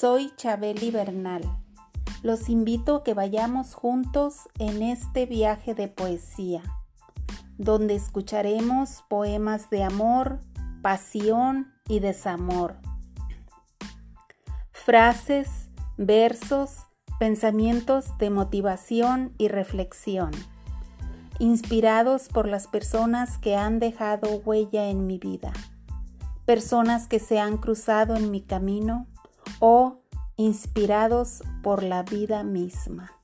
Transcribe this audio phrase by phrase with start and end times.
[0.00, 1.42] Soy Chabeli Bernal.
[2.22, 6.62] Los invito a que vayamos juntos en este viaje de poesía,
[7.58, 10.40] donde escucharemos poemas de amor,
[10.80, 12.76] pasión y desamor.
[14.72, 15.68] Frases,
[15.98, 16.78] versos,
[17.18, 20.30] pensamientos de motivación y reflexión,
[21.38, 25.52] inspirados por las personas que han dejado huella en mi vida,
[26.46, 29.06] personas que se han cruzado en mi camino
[29.60, 30.00] o
[30.36, 33.19] inspirados por la vida misma.